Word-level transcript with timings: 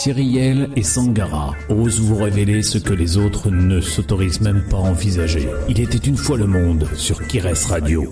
Cyrielle 0.00 0.70
et 0.76 0.84
Sangara 0.84 1.56
osent 1.68 1.98
vous 1.98 2.22
révéler 2.22 2.62
ce 2.62 2.78
que 2.78 2.92
les 2.92 3.16
autres 3.16 3.50
ne 3.50 3.80
s'autorisent 3.80 4.40
même 4.40 4.62
pas 4.70 4.76
à 4.76 4.82
envisager. 4.82 5.48
Il 5.68 5.80
était 5.80 5.98
une 5.98 6.16
fois 6.16 6.36
le 6.36 6.46
monde 6.46 6.88
sur 6.94 7.26
Kires 7.26 7.52
Radio. 7.66 8.08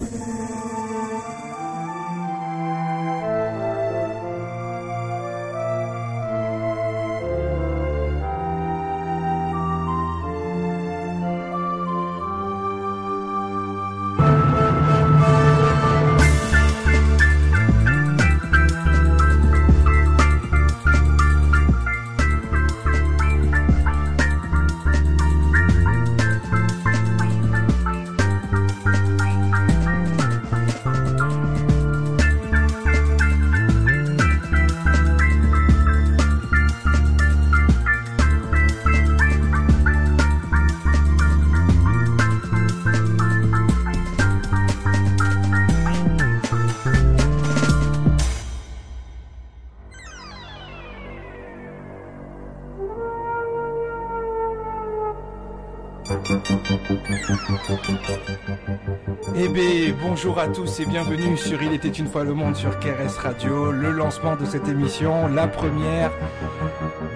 Eh 59.38 59.48
bien, 59.48 59.95
bonjour 60.01 60.38
à 60.38 60.48
tous 60.48 60.80
et 60.80 60.87
bienvenue 60.87 61.37
sur 61.37 61.62
Il 61.62 61.74
était 61.74 61.90
une 61.90 62.06
fois 62.06 62.24
le 62.24 62.32
monde 62.32 62.56
sur 62.56 62.79
KRS 62.79 63.18
Radio, 63.18 63.70
le 63.70 63.90
lancement 63.90 64.34
de 64.34 64.46
cette 64.46 64.66
émission, 64.66 65.28
la 65.28 65.46
première. 65.46 66.10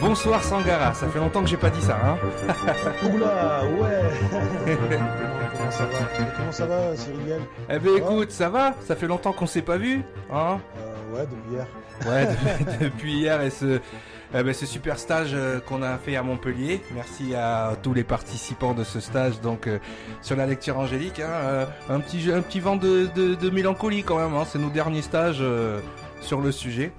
Bonsoir 0.00 0.44
Sangara, 0.44 0.92
ça 0.92 1.08
fait 1.08 1.18
longtemps 1.18 1.42
que 1.42 1.48
j'ai 1.48 1.56
pas 1.56 1.70
dit 1.70 1.80
ça, 1.80 1.98
hein 2.04 2.18
Oula, 3.10 3.62
ouais 3.64 4.76
Comment 5.56 5.70
ça 5.70 5.84
va 5.86 5.98
Comment 6.36 6.52
ça 6.52 6.66
va, 6.66 6.94
Cyril 6.94 7.40
Eh 7.70 7.78
bien, 7.78 7.96
écoute, 7.96 8.30
ça 8.30 8.50
va 8.50 8.74
Ça 8.84 8.96
fait 8.96 9.06
longtemps 9.06 9.32
qu'on 9.32 9.46
s'est 9.46 9.62
pas 9.62 9.78
vu, 9.78 10.02
hein 10.30 10.58
euh, 10.78 11.16
Ouais, 11.16 11.26
depuis 11.26 11.54
hier. 11.54 11.66
Ouais, 12.06 12.26
depuis, 12.26 12.78
depuis 12.80 13.12
hier 13.14 13.40
et 13.40 13.50
ce 13.50 13.80
euh, 14.34 14.52
ce 14.52 14.66
super 14.66 14.98
stage 14.98 15.30
euh, 15.34 15.60
qu'on 15.60 15.82
a 15.82 15.96
fait 15.98 16.16
à 16.16 16.22
Montpellier. 16.22 16.80
Merci 16.94 17.34
à 17.34 17.76
tous 17.82 17.94
les 17.94 18.04
participants 18.04 18.74
de 18.74 18.84
ce 18.84 19.00
stage 19.00 19.40
donc 19.40 19.66
euh, 19.66 19.78
sur 20.22 20.36
la 20.36 20.46
lecture 20.46 20.78
angélique. 20.78 21.20
Hein, 21.20 21.66
un 21.88 22.00
petit 22.00 22.30
un 22.30 22.42
petit 22.42 22.60
vent 22.60 22.76
de 22.76 23.50
mélancolie 23.50 24.02
quand 24.02 24.18
même. 24.18 24.34
Hein, 24.34 24.44
C'est 24.46 24.58
nos 24.58 24.70
derniers 24.70 25.02
stages 25.02 25.42
sur 26.20 26.40
le 26.40 26.52
sujet. 26.52 26.92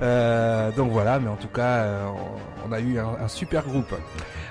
Donc 0.00 0.90
voilà, 0.90 1.18
mais 1.18 1.28
en 1.28 1.36
tout 1.36 1.48
cas, 1.48 1.84
on, 2.68 2.72
a 2.72 2.80
eu 2.80 2.98
un, 2.98 3.28
super 3.28 3.64
groupe. 3.64 3.94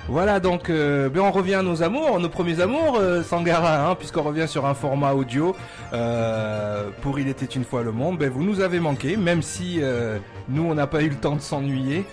Voilà, 0.09 0.39
donc 0.39 0.69
euh, 0.69 1.09
ben 1.09 1.19
on 1.19 1.31
revient 1.31 1.55
à 1.55 1.61
nos 1.61 1.83
amours, 1.83 2.17
nos 2.21 2.29
premiers 2.29 2.61
amours, 2.61 2.97
euh, 2.97 3.23
Sangara, 3.23 3.89
hein, 3.89 3.95
puisqu'on 3.95 4.23
revient 4.23 4.47
sur 4.47 4.65
un 4.65 4.73
format 4.73 5.11
audio 5.11 5.53
euh, 5.91 6.89
pour 7.01 7.19
Il 7.19 7.27
était 7.27 7.45
une 7.45 7.65
fois 7.65 7.83
le 7.83 7.91
monde. 7.91 8.17
Ben 8.17 8.29
vous 8.29 8.43
nous 8.43 8.61
avez 8.61 8.79
manqué, 8.79 9.17
même 9.17 9.41
si 9.41 9.79
euh, 9.81 10.17
nous 10.47 10.63
on 10.63 10.75
n'a 10.75 10.87
pas 10.87 11.01
eu 11.01 11.09
le 11.09 11.15
temps 11.15 11.35
de 11.35 11.41
s'ennuyer. 11.41 12.05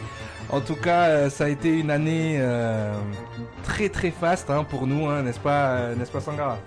En 0.50 0.60
tout 0.60 0.74
cas, 0.74 1.04
euh, 1.04 1.30
ça 1.30 1.44
a 1.44 1.48
été 1.48 1.78
une 1.78 1.90
année 1.90 2.36
euh, 2.38 2.92
très 3.62 3.88
très 3.88 4.10
faste 4.10 4.50
hein, 4.50 4.64
pour 4.64 4.88
nous, 4.88 5.08
hein, 5.08 5.22
n'est-ce 5.22 5.40
pas, 5.40 5.94
n'est-ce 5.96 6.10
pas 6.10 6.20
Sangara? 6.20 6.58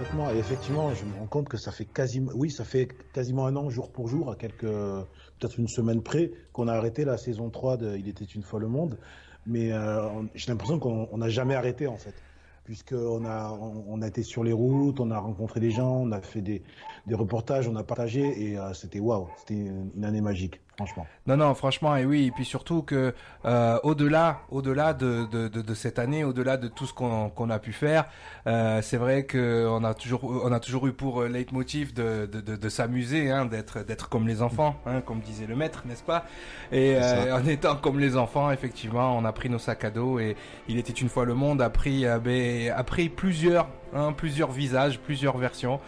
Complètement. 0.00 0.30
Et 0.30 0.38
effectivement, 0.38 0.94
je 0.94 1.04
me 1.04 1.14
rends 1.18 1.26
compte 1.26 1.48
que 1.48 1.56
ça 1.56 1.72
fait 1.72 1.84
quasiment, 1.84 2.32
oui, 2.34 2.50
ça 2.50 2.64
fait 2.64 2.88
quasiment 3.12 3.46
un 3.46 3.56
an, 3.56 3.68
jour 3.68 3.90
pour 3.92 4.08
jour, 4.08 4.30
à 4.30 4.36
quelques, 4.36 4.62
peut-être 4.62 5.58
une 5.58 5.68
semaine 5.68 6.02
près, 6.02 6.30
qu'on 6.52 6.68
a 6.68 6.72
arrêté 6.72 7.04
la 7.04 7.18
saison 7.18 7.50
3 7.50 7.76
de 7.76 7.96
Il 7.96 8.08
était 8.08 8.24
une 8.24 8.42
fois 8.42 8.60
le 8.60 8.68
monde. 8.68 8.98
Mais 9.46 9.72
euh, 9.72 10.08
j'ai 10.34 10.50
l'impression 10.50 10.78
qu'on 10.78 11.16
n'a 11.16 11.28
jamais 11.28 11.54
arrêté 11.54 11.86
en 11.86 11.96
fait. 11.96 12.14
Puisqu'on 12.64 13.24
a, 13.24 13.50
on, 13.50 14.00
a 14.00 14.06
été 14.06 14.22
sur 14.22 14.44
les 14.44 14.52
routes, 14.52 15.00
on 15.00 15.10
a 15.10 15.18
rencontré 15.18 15.60
des 15.60 15.70
gens, 15.70 16.02
on 16.02 16.12
a 16.12 16.20
fait 16.20 16.42
des, 16.42 16.62
des 17.06 17.14
reportages, 17.14 17.66
on 17.66 17.74
a 17.74 17.82
partagé 17.82 18.50
et 18.50 18.58
euh, 18.58 18.72
c'était 18.74 19.00
waouh, 19.00 19.28
c'était 19.38 19.54
une 19.54 20.04
année 20.04 20.20
magique, 20.20 20.60
franchement. 20.80 21.06
Non, 21.26 21.36
non, 21.36 21.54
franchement, 21.54 21.96
et 21.96 22.06
oui, 22.06 22.26
et 22.26 22.30
puis 22.30 22.44
surtout 22.46 22.82
que 22.82 23.14
euh, 23.44 23.78
au-delà, 23.82 24.40
au-delà 24.50 24.94
de, 24.94 25.26
de, 25.30 25.48
de, 25.48 25.60
de, 25.60 25.74
cette 25.74 25.98
année, 25.98 26.24
au-delà 26.24 26.56
de 26.56 26.68
tout 26.68 26.86
ce 26.86 26.94
qu'on 26.94 27.50
a 27.50 27.58
pu 27.58 27.72
faire, 27.72 28.06
euh, 28.46 28.80
c'est 28.80 28.96
vrai 28.96 29.24
que 29.24 29.66
on 29.68 29.84
a 29.84 29.92
toujours, 29.92 30.24
on 30.24 30.52
a 30.52 30.60
toujours 30.60 30.86
eu 30.86 30.92
pour 30.92 31.24
leitmotiv 31.24 31.92
de, 31.92 32.26
de, 32.26 32.40
de, 32.40 32.56
de 32.56 32.68
s'amuser, 32.68 33.30
hein, 33.30 33.44
d'être, 33.44 33.84
d'être 33.84 34.08
comme 34.08 34.26
les 34.26 34.40
enfants, 34.40 34.76
hein, 34.86 35.02
comme 35.02 35.20
disait 35.20 35.46
le 35.46 35.56
maître, 35.56 35.82
n'est-ce 35.86 36.02
pas? 36.02 36.24
Et 36.72 36.96
euh, 36.96 37.36
en 37.36 37.46
étant 37.46 37.76
comme 37.76 37.98
les 38.00 38.16
enfants, 38.16 38.50
effectivement, 38.50 39.16
on 39.16 39.24
a 39.24 39.32
pris 39.32 39.50
nos 39.50 39.58
sacs 39.58 39.84
à 39.84 39.90
dos 39.90 40.18
et 40.18 40.36
il 40.68 40.78
était 40.78 40.92
une 40.92 41.08
fois 41.08 41.24
le 41.26 41.34
monde 41.34 41.60
a 41.60 41.68
pris, 41.68 42.06
euh, 42.06 42.18
ben, 42.18 42.72
a 42.74 42.84
pris 42.84 43.10
plusieurs, 43.10 43.68
hein, 43.94 44.12
plusieurs 44.12 44.50
visages, 44.50 44.98
plusieurs 44.98 45.36
versions. 45.36 45.80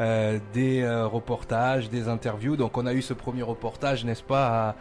Euh, 0.00 0.38
des 0.52 0.82
euh, 0.82 1.08
reportages, 1.08 1.90
des 1.90 2.08
interviews. 2.08 2.56
Donc 2.56 2.78
on 2.78 2.86
a 2.86 2.94
eu 2.94 3.02
ce 3.02 3.14
premier 3.14 3.42
reportage, 3.42 4.04
n'est-ce 4.04 4.22
pas, 4.22 4.76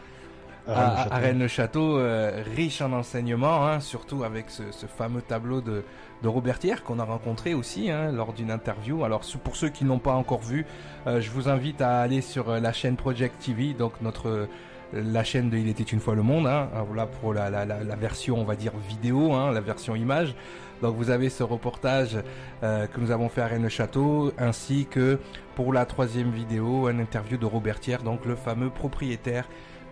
à, 0.68 0.72
à, 0.72 1.16
à 1.16 1.18
Rennes-le-Château, 1.18 1.98
euh, 1.98 2.44
riche 2.56 2.82
en 2.82 2.94
enseignements, 2.94 3.66
hein, 3.66 3.80
surtout 3.80 4.24
avec 4.24 4.52
ce, 4.52 4.72
ce, 4.72 4.86
fameux 4.86 5.24
tableau 5.24 5.60
de, 5.60 5.84
de 6.22 6.28
Robertière 6.28 6.84
qu'on 6.84 7.00
a 7.00 7.04
rencontré 7.04 7.56
aussi 7.56 7.90
hein, 7.90 8.12
lors 8.12 8.32
d'une 8.32 8.52
interview. 8.52 9.04
Alors 9.04 9.22
pour 9.44 9.56
ceux 9.56 9.70
qui 9.70 9.86
n'ont 9.86 9.98
pas 9.98 10.14
encore 10.14 10.44
vu, 10.44 10.68
euh, 11.08 11.20
je 11.20 11.32
vous 11.32 11.50
invite 11.50 11.82
à 11.82 12.00
aller 12.00 12.22
sur 12.22 12.52
la 12.52 12.72
chaîne 12.72 12.96
Project 12.96 13.40
TV, 13.44 13.74
donc 13.74 13.94
notre 14.02 14.48
la 14.94 15.24
chaîne 15.24 15.50
de 15.50 15.58
Il 15.58 15.68
était 15.68 15.84
une 15.84 16.00
fois 16.00 16.16
le 16.16 16.22
monde, 16.22 16.48
hein, 16.48 16.70
voilà 16.88 17.08
pour 17.08 17.34
la, 17.34 17.50
la, 17.50 17.66
la, 17.66 17.84
la, 17.84 17.96
version 17.96 18.40
on 18.40 18.46
va 18.46 18.56
dire 18.56 18.72
vidéo, 18.88 19.34
hein, 19.34 19.52
la 19.52 19.62
version 19.62 19.96
image. 19.96 20.34
Donc 20.82 20.96
vous 20.96 21.10
avez 21.10 21.30
ce 21.30 21.44
reportage 21.44 22.18
euh, 22.64 22.88
que 22.88 23.00
nous 23.00 23.12
avons 23.12 23.30
fait 23.30 23.42
à 23.42 23.48
Rennes-le-Château, 23.48 24.32
ainsi 24.38 24.88
que 24.90 25.20
pour 25.56 25.74
la 25.74 25.86
troisième 25.86 26.32
vidéo, 26.32 26.90
une 26.90 27.00
interview 27.00 27.38
de 27.38 27.46
Robertière, 27.46 28.04
donc 28.04 28.26
le 28.26 28.36
fameux 28.36 28.70
propriétaire 28.70 29.48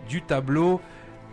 du 0.08 0.22
tableau, 0.22 0.80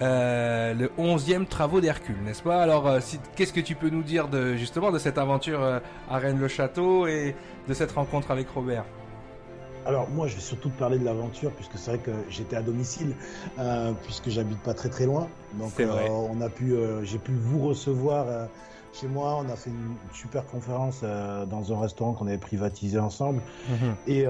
euh, 0.00 0.74
le 0.74 0.88
11e 0.98 1.46
travaux 1.46 1.80
d'Hercule, 1.80 2.16
n'est-ce 2.24 2.42
pas? 2.42 2.62
Alors 2.62 2.88
euh, 2.88 3.00
si, 3.00 3.20
qu'est-ce 3.36 3.52
que 3.52 3.60
tu 3.60 3.74
peux 3.74 3.90
nous 3.90 4.02
dire 4.02 4.28
de 4.28 4.56
justement 4.56 4.90
de 4.90 4.98
cette 4.98 5.18
aventure 5.18 5.62
euh, 5.62 5.78
à 6.10 6.18
Rennes-le-Château 6.18 7.06
et 7.06 7.36
de 7.68 7.74
cette 7.74 7.92
rencontre 7.92 8.30
avec 8.30 8.48
Robert? 8.48 8.84
Alors 9.84 10.08
moi 10.08 10.26
je 10.28 10.36
vais 10.36 10.40
surtout 10.40 10.70
te 10.70 10.78
parler 10.78 10.98
de 10.98 11.04
l'aventure 11.04 11.52
puisque 11.52 11.76
c'est 11.76 11.92
vrai 11.92 12.00
que 12.00 12.12
j'étais 12.30 12.56
à 12.56 12.62
domicile 12.62 13.16
puisque 14.04 14.28
j'habite 14.28 14.60
pas 14.60 14.74
très 14.74 14.88
très 14.88 15.06
loin. 15.06 15.28
Donc 15.54 15.72
on 16.08 16.40
a 16.40 16.48
pu 16.48 16.76
j'ai 17.02 17.18
pu 17.18 17.32
vous 17.32 17.66
recevoir 17.66 18.48
chez 18.92 19.06
moi 19.08 19.42
on 19.44 19.50
a 19.50 19.56
fait 19.56 19.70
une 19.70 19.94
super 20.12 20.44
conférence 20.46 21.00
euh, 21.02 21.46
dans 21.46 21.72
un 21.72 21.80
restaurant 21.80 22.12
qu'on 22.12 22.26
avait 22.26 22.38
privatisé 22.38 22.98
ensemble 22.98 23.40
Mhm. 23.68 23.88
mmh. 23.88 23.94
et, 24.06 24.20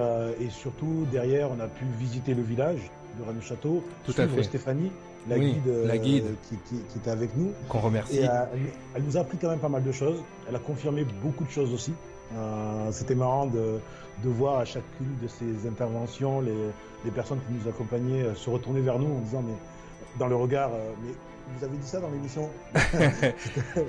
et, 0.41 0.51
surtout 0.51 1.07
derrière 1.11 1.51
on 1.51 1.61
a 1.61 1.67
pu 1.69 1.85
visiter 1.99 2.35
le 2.35 2.43
village 2.43 2.91
de 3.19 3.25
Rennes 3.25 3.43
Château 3.43 3.83
tout 4.05 4.15
à 4.19 4.27
fait 4.27 4.43
Stéphanie 4.43 4.91
la 5.29 5.37
oui, 5.37 5.53
guide, 5.53 5.73
la 5.87 5.99
guide. 5.99 6.25
Qui, 6.49 6.57
qui, 6.57 6.83
qui, 6.89 6.99
était 6.99 7.11
avec 7.11 7.37
nous 7.37 7.53
qu'on 7.69 7.79
remercie 7.79 8.19
et, 8.19 8.29
elle, 8.95 9.03
nous 9.05 9.17
a 9.17 9.21
appris 9.21 9.39
quand 9.39 9.51
même 9.51 9.61
pas 9.61 9.69
mal 9.69 9.85
de 9.85 9.93
choses 9.93 10.19
elle 10.49 10.57
a 10.57 10.59
confirmé 10.59 11.05
beaucoup 11.23 11.45
de 11.45 11.51
choses 11.51 11.73
aussi 11.73 11.93
c'était 12.91 13.15
marrant 13.15 13.47
de 13.47 13.79
de 14.23 14.29
voir 14.29 14.59
à 14.59 14.65
chacune 14.65 15.17
de 15.23 15.29
ces 15.29 15.67
interventions 15.69 16.41
les, 16.41 16.55
les 17.05 17.11
personnes 17.11 17.41
qui 17.47 17.55
nous 17.55 17.69
accompagnaient 17.69 18.23
euh, 18.25 18.35
se 18.35 18.51
retourner 18.51 18.81
vers 18.81 18.99
nous 18.99 19.07
en 19.17 19.21
disant 19.21 19.43
mais 19.47 19.55
dans 20.19 20.29
le 20.29 20.37
regard 20.37 20.71
euh, 20.73 20.93
mais 21.03 21.13
vous 21.59 21.65
avez 21.65 21.77
dit 21.77 21.87
ça 21.87 22.01
dans 22.01 22.11
l'émission. 22.11 22.49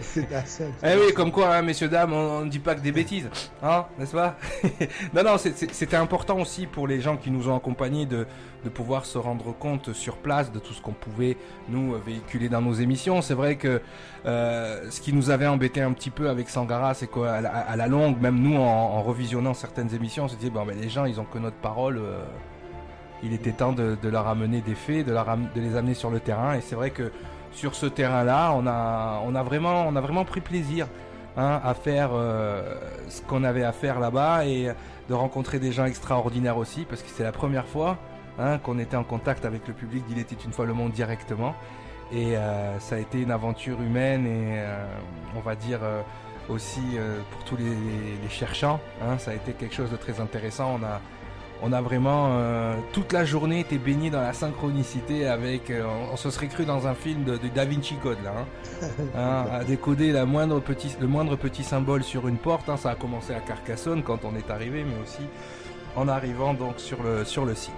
C'était 0.02 0.36
assez 0.36 0.66
Eh 0.84 0.96
oui, 0.98 1.14
comme 1.14 1.31
quoi, 1.31 1.56
hein, 1.56 1.62
messieurs, 1.62 1.88
dames, 1.88 2.14
on 2.14 2.46
ne 2.46 2.50
dit 2.50 2.60
pas 2.60 2.75
que 2.75 2.81
des 2.81 2.92
bêtises, 2.92 3.30
hein, 3.62 3.86
n'est-ce 3.98 4.12
pas? 4.12 4.36
Non, 5.14 5.24
non, 5.24 5.38
c'était 5.38 5.96
important 5.96 6.40
aussi 6.40 6.68
pour 6.68 6.88
les 6.88 7.02
gens 7.02 7.18
qui 7.18 7.31
nous 7.31 7.50
ont 7.50 7.56
accompagnés 7.56 8.06
de, 8.06 8.25
de 8.64 8.70
pouvoir 8.70 9.06
se 9.06 9.18
rendre 9.18 9.56
compte 9.56 9.94
sur 9.94 10.18
place 10.18 10.52
de 10.52 10.60
tout 10.60 10.74
ce 10.74 10.81
qu'on 10.81 10.94
pouvait, 10.94 11.38
nous, 11.70 11.96
véhiculer 12.06 12.50
dans 12.50 12.62
nos 12.62 12.74
émissions. 12.74 13.22
C'est 13.22 13.34
vrai 13.34 13.56
que 13.56 13.81
euh, 14.26 14.90
ce 14.90 15.02
qui 15.02 15.14
nous 15.14 15.30
avait 15.30 15.48
embêté 15.48 15.81
un 15.81 15.94
petit 15.94 16.10
peu 16.10 16.30
avec 16.30 16.50
Sangara, 16.50 16.94
c'est 16.94 17.08
qu'à 17.08 17.42
la, 17.42 17.50
à 17.50 17.76
la 17.76 17.88
longue, 17.88 18.19
même 18.19 18.40
nous, 18.40 18.56
en, 18.56 18.62
en, 18.62 19.02
revisionnant 19.04 19.54
certaines 19.54 19.94
émissions, 19.94 20.26
on 20.26 20.28
se 20.28 20.36
disait, 20.36 20.50
bon, 20.50 20.66
ben, 20.66 20.78
les 20.80 20.90
gens, 20.90 21.06
ils 21.06 21.19
ont 21.19 21.26
que 21.26 21.38
notre 21.38 21.58
parole... 21.58 21.98
Euh, 21.98 22.24
il 23.24 23.34
était 23.34 23.52
temps 23.52 23.72
de, 23.72 23.98
de, 24.02 24.10
leur 24.10 24.28
amener 24.28 24.62
des 24.62 24.75
faits, 24.75 25.06
de, 25.06 25.14
de 25.14 25.62
les 25.62 25.75
amener 25.75 25.94
sur 25.94 26.10
le 26.10 26.20
terrain. 26.20 26.56
Et 26.56 26.62
c'est 26.62 26.75
vrai 26.75 26.92
que 26.92 27.12
sur 27.52 27.75
ce 27.75 27.86
terrain-là, 27.86 28.54
on 28.56 28.68
a, 28.68 29.22
on 29.25 29.34
a 29.36 29.44
vraiment, 29.44 29.88
on 29.88 29.96
a 29.96 30.02
vraiment 30.02 30.25
pris 30.25 30.42
plaisir 30.42 30.88
hein, 31.38 31.62
à 31.64 31.74
faire 31.74 32.12
euh, 32.14 32.75
ce 33.10 33.22
qu'on 33.22 33.44
avait 33.44 33.64
à 33.64 33.72
faire 33.72 34.00
là-bas 34.00 34.46
et 34.46 34.72
de 35.10 35.14
rencontrer 35.14 35.60
des 35.60 35.72
gens 35.72 35.86
extraordinaires 35.86 36.58
aussi, 36.58 36.86
parce 36.86 37.02
que 37.02 37.10
c'est 37.10 37.24
la 37.24 37.31
première 37.31 37.66
fois 37.66 37.98
hein, 38.40 38.58
qu'on 38.58 38.80
était 38.80 38.98
en 38.98 39.04
contact 39.04 39.46
avec 39.46 39.68
le 39.68 39.74
public 39.74 40.06
d'Il 40.06 40.19
était 40.19 40.36
une 40.36 40.52
fois 40.52 40.66
le 40.66 40.74
monde 40.74 40.92
directement. 40.92 41.56
Et 42.12 42.36
ça 42.78 42.96
a 42.96 43.00
été 43.00 43.19
une 43.19 43.31
aventure 43.31 43.81
humaine 43.81 44.28
et 44.28 44.62
on 45.36 45.40
va 45.40 45.56
dire 45.56 45.80
aussi 46.48 46.81
pour 47.31 47.44
tous 47.44 47.58
les, 47.58 48.30
cherchants. 48.30 48.80
Hein, 49.02 49.18
ça 49.18 49.31
a 49.31 49.34
été 49.34 49.54
quelque 49.54 49.74
chose 49.74 49.90
de 49.90 49.96
très 49.96 50.19
intéressant. 50.19 50.78
On 50.80 50.84
a 50.84 51.02
on 51.63 51.71
a 51.71 51.81
vraiment 51.81 52.27
euh, 52.31 52.75
toute 52.92 53.13
la 53.13 53.24
journée 53.24 53.62
été 53.62 53.77
baigné 53.77 54.10
dans 54.10 54.21
la 54.21 54.33
synchronicité 54.33 55.27
avec. 55.27 55.69
Euh, 55.69 55.83
on, 56.12 56.18
se 56.18 56.30
serait 56.30 56.48
cru 56.48 56.65
dans 56.65 56.88
un 56.88 56.94
film 56.94 57.24
de, 57.24 57.38
Da 57.56 57.63
Vinci 57.63 57.95
Code 57.95 58.18
là, 58.24 58.33
hein. 58.38 58.88
Hein, 59.15 59.45
à 59.50 59.63
décoder 59.63 60.12
la 60.12 60.25
moindre 60.25 60.60
petit, 60.60 60.95
le 61.00 61.07
moindre 61.07 61.38
petit 61.38 61.63
symbole 61.63 62.04
sur 62.04 62.27
une 62.27 62.38
porte. 62.38 62.68
Hein. 62.68 62.75
ça 62.75 62.92
a 62.92 62.95
commencé 62.95 63.33
à 63.33 63.39
Carcassonne 63.39 64.04
quand 64.04 64.25
on 64.25 64.36
est 64.36 64.51
arrivé, 64.51 64.83
mais 64.83 65.01
aussi 65.01 65.24
en 65.95 66.07
arrivant 66.10 66.54
donc 66.54 66.80
sur 66.80 67.01
le 67.01 67.24
sur 67.24 67.45
le 67.45 67.56
site. 67.56 67.74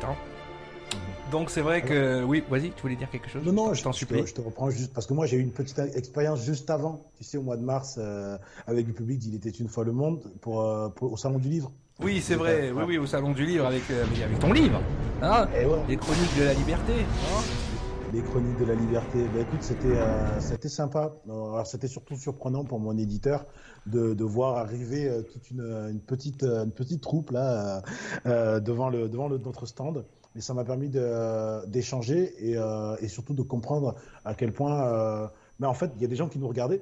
Donc 1.31 1.51
c'est 1.51 1.61
vrai 1.61 1.81
que 1.81 2.23
oui, 2.23 2.43
vas-y, 2.49 2.71
tu 2.71 2.81
voulais 2.81 2.95
dire 2.95 3.09
quelque 3.09 3.29
chose? 3.29 3.43
Non, 3.45 3.51
non, 3.51 3.73
je 3.73 3.83
t'en 3.83 3.91
supplie. 3.91 4.25
Je 4.25 4.33
te 4.33 4.41
reprends 4.41 4.71
juste 4.71 4.93
parce 4.93 5.05
que 5.05 5.13
moi 5.13 5.27
j'ai 5.27 5.37
eu 5.37 5.41
une 5.41 5.51
petite 5.51 5.77
expérience 5.93 6.43
juste 6.43 6.71
avant, 6.71 7.01
tu 7.17 7.23
sais, 7.23 7.37
au 7.37 7.43
mois 7.43 7.57
de 7.57 7.63
mars, 7.63 7.95
euh, 7.99 8.37
avec 8.65 8.87
le 8.87 8.93
public 8.93 9.19
d'Il 9.19 9.35
était 9.35 9.49
une 9.49 9.67
fois 9.67 9.83
le 9.83 9.91
monde 9.91 10.23
pour 10.41 10.57
au 11.01 11.17
salon 11.17 11.37
du 11.37 11.49
livre. 11.49 11.71
Oui, 12.01 12.19
c'est 12.21 12.35
vrai. 12.35 12.71
Oui, 12.71 12.83
oui, 12.87 12.97
au 12.97 13.05
salon 13.05 13.31
du 13.31 13.45
livre 13.45 13.65
avec, 13.65 13.83
euh, 13.89 14.03
avec 14.03 14.39
ton 14.39 14.51
livre. 14.51 14.81
Hein 15.21 15.47
eh 15.55 15.65
Les 15.87 15.95
chroniques 15.95 16.37
de 16.37 16.43
la 16.43 16.53
liberté. 16.53 16.93
Hein 16.93 17.41
les 18.13 18.21
chroniques 18.21 18.59
de 18.59 18.65
la 18.65 18.75
liberté. 18.75 19.25
Ben 19.33 19.41
écoute, 19.41 19.61
c'était 19.61 19.87
euh, 19.87 20.39
c'était 20.39 20.69
sympa. 20.69 21.13
Alors 21.25 21.65
c'était 21.65 21.87
surtout 21.87 22.15
surprenant 22.15 22.63
pour 22.63 22.79
mon 22.79 22.97
éditeur 22.97 23.45
de, 23.87 24.13
de 24.13 24.23
voir 24.23 24.57
arriver 24.57 25.07
euh, 25.07 25.21
toute 25.21 25.49
une, 25.51 25.61
une, 25.61 25.99
petite 25.99 26.43
une 26.43 26.71
petite 26.71 27.01
troupe 27.01 27.31
là 27.31 27.81
devant 28.25 28.89
le 28.89 29.09
devant 29.09 29.27
le, 29.27 29.37
notre 29.37 29.65
stand. 29.65 30.05
Mais 30.35 30.41
ça 30.41 30.53
m'a 30.53 30.63
permis 30.65 30.89
d'échanger 31.67 32.33
et, 32.39 32.57
et 32.99 33.07
surtout 33.07 33.33
de 33.33 33.41
comprendre 33.41 33.95
à 34.25 34.33
quel 34.33 34.51
point. 34.51 35.29
mais 35.59 35.67
en 35.67 35.73
fait, 35.73 35.91
il 35.95 36.01
y 36.01 36.05
a 36.05 36.09
des 36.09 36.17
gens 36.17 36.27
qui 36.27 36.39
nous 36.39 36.47
regardaient 36.47 36.81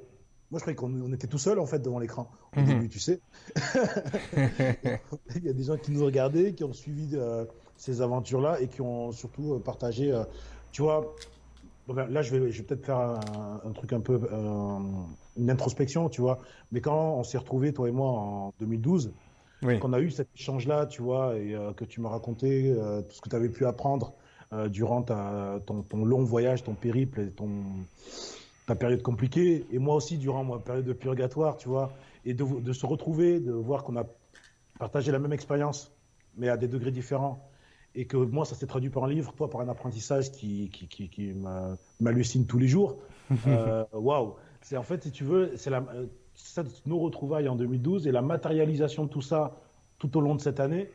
moi, 0.54 0.60
je 0.60 0.72
croyais 0.72 0.76
qu'on 0.76 1.12
était 1.12 1.26
tout 1.26 1.38
seul 1.38 1.58
en 1.58 1.66
fait 1.66 1.80
devant 1.80 1.98
l'écran 1.98 2.30
au 2.56 2.60
mhm. 2.60 2.66
début, 2.66 2.88
tu 2.88 3.00
sais. 3.00 3.20
Il 5.34 5.44
y 5.44 5.48
a 5.48 5.52
des 5.52 5.64
gens 5.64 5.76
qui 5.76 5.90
nous 5.90 6.04
regardaient, 6.04 6.52
qui 6.52 6.62
ont 6.62 6.72
suivi 6.72 7.10
euh, 7.14 7.44
ces 7.76 8.02
aventures-là 8.02 8.60
et 8.60 8.68
qui 8.68 8.80
ont 8.80 9.10
surtout 9.10 9.54
euh, 9.54 9.58
partagé. 9.58 10.12
Euh, 10.12 10.22
tu 10.70 10.82
vois, 10.82 11.12
là, 11.88 12.22
je 12.22 12.36
vais, 12.36 12.52
je 12.52 12.58
vais 12.58 12.68
peut-être 12.68 12.86
faire 12.86 12.98
un, 12.98 13.72
truc 13.72 13.92
un 13.92 13.98
peu 13.98 14.20
une 15.36 15.50
introspection, 15.50 16.08
tu 16.08 16.20
vois. 16.20 16.38
Mais 16.70 16.80
quand 16.80 17.16
on 17.16 17.24
s'est 17.24 17.38
retrouvés, 17.38 17.72
toi 17.72 17.88
et 17.88 17.92
moi, 17.92 18.10
en 18.10 18.54
2012, 18.60 19.12
oui. 19.64 19.80
qu'on 19.80 19.92
a 19.92 19.98
eu 19.98 20.12
cet 20.12 20.28
échange-là, 20.36 20.86
tu 20.86 21.02
vois, 21.02 21.36
et 21.36 21.56
que 21.76 21.84
tu 21.84 22.00
m'as 22.00 22.10
raconté 22.10 22.72
tout 23.08 23.14
ce 23.14 23.20
que 23.20 23.28
tu 23.28 23.34
avais 23.36 23.48
pu 23.48 23.66
apprendre 23.66 24.14
durant 24.68 25.02
ton, 25.02 25.82
ton, 25.82 26.04
long 26.04 26.22
voyage, 26.22 26.62
ton 26.62 26.74
périple 26.74 27.20
et 27.20 27.30
ton 27.30 27.48
ta 28.66 28.74
période 28.74 29.02
compliquée, 29.02 29.66
et 29.70 29.78
moi 29.78 29.94
aussi 29.94 30.18
durant 30.18 30.44
ma 30.44 30.58
période 30.58 30.84
de 30.84 30.92
purgatoire, 30.92 31.56
tu 31.56 31.68
vois, 31.68 31.92
et 32.24 32.34
de, 32.34 32.44
de 32.44 32.72
se 32.72 32.86
retrouver, 32.86 33.40
de 33.40 33.52
voir 33.52 33.84
qu'on 33.84 33.96
a 33.96 34.04
partagé 34.78 35.12
la 35.12 35.18
même 35.18 35.32
expérience, 35.32 35.92
mais 36.36 36.48
à 36.48 36.56
des 36.56 36.68
degrés 36.68 36.90
différents, 36.90 37.48
et 37.94 38.06
que 38.06 38.16
moi, 38.16 38.44
ça 38.44 38.54
s'est 38.54 38.66
traduit 38.66 38.90
par 38.90 39.04
un 39.04 39.08
livre, 39.08 39.32
toi 39.34 39.48
par 39.48 39.60
un 39.60 39.68
apprentissage 39.68 40.32
qui, 40.32 40.68
qui, 40.70 40.88
qui, 40.88 41.08
qui 41.08 41.34
m'hallucine 42.00 42.46
tous 42.46 42.58
les 42.58 42.68
jours. 42.68 42.98
Euh, 43.46 43.84
waouh 43.92 44.26
wow. 44.26 44.36
C'est 44.60 44.76
en 44.76 44.82
fait, 44.82 45.02
si 45.02 45.10
tu 45.10 45.24
veux, 45.24 45.56
c'est 45.56 45.70
la, 45.70 45.82
ça, 46.34 46.62
nos 46.84 46.98
retrouvailles 46.98 47.48
en 47.48 47.56
2012 47.56 48.06
et 48.06 48.12
la 48.12 48.20
matérialisation 48.20 49.04
de 49.04 49.08
tout 49.08 49.22
ça 49.22 49.56
tout 49.98 50.14
au 50.18 50.20
long 50.20 50.34
de 50.34 50.42
cette 50.42 50.60
année, 50.60 50.90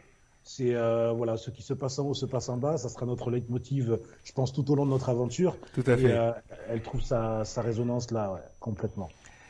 c'est 0.51 0.73
euh, 0.73 1.11
voilà, 1.11 1.37
ce 1.37 1.51
qui 1.51 1.61
se 1.61 1.75
passe 1.75 1.99
en 1.99 2.07
haut 2.07 2.15
se 2.15 2.25
passe 2.25 2.49
en 2.49 2.57
bas. 2.57 2.79
Ça 2.79 2.89
sera 2.89 3.05
notre 3.05 3.29
leitmotiv, 3.29 3.99
je 4.23 4.31
pense, 4.31 4.51
tout 4.51 4.69
au 4.71 4.75
long 4.75 4.83
de 4.83 4.89
notre 4.89 5.09
aventure. 5.09 5.55
Tout 5.75 5.83
à 5.85 5.95
fait. 5.95 6.11
Euh, 6.11 6.31
elle 6.67 6.81
trouve 6.81 7.03
sa, 7.03 7.43
résonance 7.57 8.09
là, 8.09 8.41
complètement. 8.59 9.09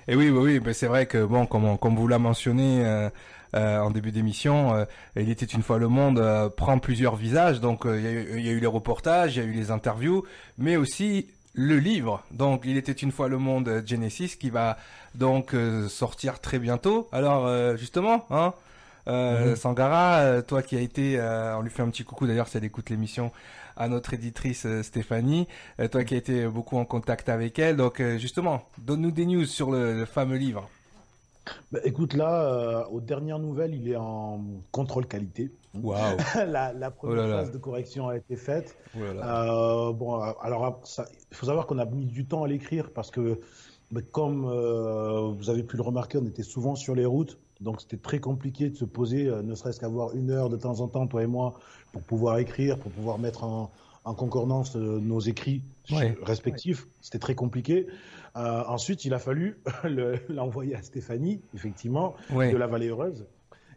Et 0.09 0.15
oui, 0.15 0.29
oui, 0.29 0.59
oui 0.59 0.73
c'est 0.73 0.87
vrai 0.87 1.05
que 1.05 1.23
bon, 1.23 1.45
comme, 1.45 1.77
comme 1.77 1.95
vous 1.95 2.09
l'a 2.09 2.19
mentionné 2.19 2.83
euh, 2.85 3.09
en 3.53 3.91
début 3.91 4.11
d'émission, 4.11 4.85
il 5.15 5.29
était 5.29 5.45
une 5.45 5.63
fois 5.63 5.77
le 5.77 5.87
monde 5.87 6.21
prend 6.57 6.77
plusieurs 6.79 7.15
visages. 7.15 7.61
Donc 7.61 7.83
il 7.85 8.01
y, 8.01 8.43
y, 8.43 8.49
a 8.49 8.51
eu 8.51 8.59
les 8.59 8.67
reportages, 8.67 9.37
il 9.37 9.39
y 9.39 9.45
a 9.45 9.47
eu 9.47 9.53
les 9.53 9.71
interviews, 9.71 10.25
mais 10.57 10.75
aussi 10.75 11.27
le 11.53 11.79
livre. 11.79 12.23
Donc 12.31 12.63
il 12.65 12.75
était 12.75 12.91
une 12.91 13.13
fois 13.13 13.29
le 13.29 13.37
monde 13.37 13.83
Genesis 13.85 14.35
qui 14.37 14.49
va 14.49 14.77
donc 15.15 15.55
sortir 15.87 16.41
très 16.41 16.59
bientôt. 16.59 17.07
Alors 17.13 17.77
justement, 17.77 18.25
hein, 18.31 18.53
euh, 19.07 19.51
mhm. 19.51 19.55
Sangara, 19.55 20.19
euh, 20.19 20.41
toi 20.41 20.61
qui 20.61 20.75
as 20.75 20.81
été, 20.81 21.19
euh, 21.19 21.57
on 21.57 21.61
lui 21.61 21.69
fait 21.69 21.81
un 21.81 21.89
petit 21.89 22.03
coucou 22.03 22.27
d'ailleurs 22.27 22.47
si 22.47 22.57
elle 22.57 22.63
écoute 22.63 22.89
l'émission, 22.89 23.31
à 23.77 23.87
notre 23.87 24.13
éditrice 24.13 24.67
Stéphanie, 24.81 25.47
toi 25.89 26.03
qui 26.03 26.13
as 26.13 26.17
été 26.17 26.45
beaucoup 26.47 26.77
en 26.77 26.83
contact 26.83 27.29
avec 27.29 27.59
elle. 27.59 27.77
Donc 27.77 28.01
justement, 28.17 28.63
donne-nous 28.77 29.11
des 29.11 29.25
news 29.25 29.45
sur 29.45 29.71
le, 29.71 30.03
fameux 30.03 30.35
livre. 30.35 30.69
Bah, 31.71 31.79
écoute, 31.85 32.13
là, 32.13 32.89
aux 32.91 32.99
dernières 32.99 33.39
nouvelles, 33.39 33.73
il 33.73 33.89
est 33.89 33.95
en 33.95 34.41
contrôle 34.71 35.05
qualité. 35.05 35.49
Waouh 35.81 36.17
la, 36.35 36.73
la, 36.73 36.91
première 36.91 37.23
oh 37.25 37.29
phase 37.29 37.51
de 37.51 37.57
correction 37.57 38.09
a 38.09 38.17
été 38.17 38.35
faite. 38.35 38.75
Oh 38.97 39.93
bon, 39.97 40.19
alors, 40.41 40.81
il 41.31 41.37
faut 41.37 41.45
savoir 41.45 41.65
qu'on 41.65 41.79
a 41.79 41.85
mis 41.85 42.05
du 42.05 42.25
temps 42.25 42.43
à 42.43 42.49
l'écrire 42.49 42.91
parce 42.91 43.11
que, 43.11 43.39
bah, 43.91 44.01
comme 44.11 44.41
vous 44.41 45.49
avez 45.49 45.63
pu 45.63 45.77
le 45.77 45.83
remarquer, 45.83 46.17
on 46.17 46.25
était 46.25 46.43
souvent 46.43 46.75
sur 46.75 46.95
les 46.95 47.05
routes. 47.05 47.39
Donc 47.59 47.81
c'était 47.81 47.97
très 47.97 48.19
compliqué 48.19 48.69
de 48.69 48.75
se 48.75 48.85
poser, 48.85 49.27
euh, 49.27 49.41
ne 49.41 49.53
serait-ce 49.53 49.79
qu'avoir 49.79 50.15
une 50.15 50.31
heure 50.31 50.49
de 50.49 50.55
temps 50.55 50.79
en 50.79 50.87
temps, 50.87 51.07
toi 51.07 51.23
et 51.23 51.27
moi, 51.27 51.59
pour 51.91 52.01
pouvoir 52.01 52.37
écrire, 52.37 52.77
pour 52.77 52.91
pouvoir 52.91 53.19
mettre 53.19 53.43
en, 53.43 53.71
concordance 54.17 54.75
euh, 54.75 54.99
nos 54.99 55.19
écrits 55.19 55.61
respectifs. 56.23 56.87
C'était 56.99 57.19
très 57.19 57.35
compliqué. 57.35 57.85
Euh, 58.35 58.63
ensuite, 58.67 59.05
il 59.05 59.13
a 59.13 59.19
fallu 59.19 59.59
l'envoyer 60.29 60.75
à 60.75 60.81
Stéphanie, 60.81 61.41
effectivement, 61.53 62.15
de 62.31 62.57
la 62.57 62.65
Vallée 62.65 62.87
Heureuse. 62.87 63.27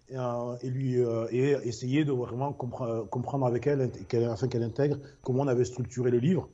Et, 0.09 0.71
lui 0.71 0.97
et 1.31 1.57
essayer 1.65 2.05
de 2.05 2.13
vraiment 2.13 2.53
comprendre 2.53 3.45
avec 3.45 3.67
elle, 3.67 3.91
afin 4.31 4.49
qu'elle 4.49 4.63
intègre 4.63 4.97
comment 5.23 5.43
on 5.43 5.49
avait 5.49 5.67
structuré 5.67 6.11
le 6.11 6.19
livre. 6.19 6.49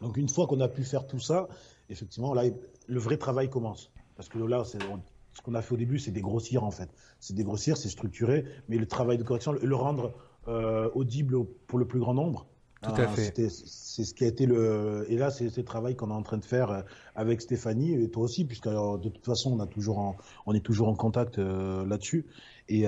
Donc 0.00 0.16
une 0.16 0.28
fois 0.28 0.46
qu'on 0.46 0.60
a 0.60 0.68
pu 0.68 0.82
faire 0.82 1.06
tout 1.06 1.20
ça, 1.20 1.48
effectivement, 1.90 2.32
là, 2.32 2.44
le 2.86 2.98
vrai 2.98 3.18
travail 3.18 3.50
commence. 3.50 3.90
Parce 4.16 4.28
que 4.28 4.38
là, 4.38 4.62
on, 4.90 5.00
ce 5.34 5.40
qu'on 5.42 5.54
a 5.54 5.62
fait 5.62 5.74
au 5.74 5.76
début, 5.76 5.98
c'est 5.98 6.10
dégrossir 6.10 6.64
en 6.64 6.70
fait. 6.70 6.88
C'est 7.20 7.34
dégrossir, 7.34 7.76
c'est 7.76 7.88
structurer, 7.88 8.44
mais 8.68 8.76
le 8.76 8.86
travail 8.86 9.18
de 9.18 9.22
correction, 9.22 9.52
le, 9.52 9.76
rendre 9.76 10.14
euh, 10.48 10.90
audible 10.94 11.44
pour 11.66 11.78
le 11.78 11.86
plus 11.86 12.00
grand 12.00 12.14
nombre. 12.14 12.46
Tout 12.82 13.00
à 13.00 13.06
fait. 13.06 13.48
C'est 13.48 14.04
ce 14.04 14.12
qui 14.12 14.24
a 14.24 14.26
été 14.26 14.44
le. 14.44 15.06
Et 15.08 15.16
là, 15.16 15.30
c'est 15.30 15.56
le 15.56 15.62
travail 15.62 15.94
qu'on 15.94 16.10
est 16.10 16.14
en 16.14 16.22
train 16.22 16.38
de 16.38 16.44
faire 16.44 16.70
euh, 16.70 16.82
avec 17.14 17.40
Stéphanie 17.40 17.94
et 17.94 18.10
toi 18.10 18.24
aussi, 18.24 18.44
puisque 18.44 18.68
de 18.68 19.08
toute 19.08 19.24
façon, 19.24 19.52
on 19.52 19.60
a 19.60 19.68
toujours 19.68 20.16
on 20.46 20.54
est 20.54 20.64
toujours 20.64 20.88
en 20.88 20.96
contact 20.96 21.38
euh, 21.38 21.86
là-dessus. 21.86 22.26
Et 22.68 22.86